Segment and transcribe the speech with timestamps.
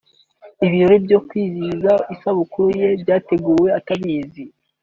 [0.65, 4.43] Ibirori byo kwizihiza isabukuru ye byateguwe atabizi